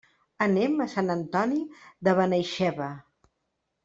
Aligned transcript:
Anem 0.43 0.77
a 0.85 0.87
Sant 0.93 1.11
Antoni 1.15 1.59
de 2.07 2.15
Benaixeve. 2.21 2.89